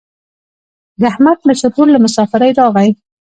[0.99, 2.89] د احمد مشر ورور له مسافرۍ راغی.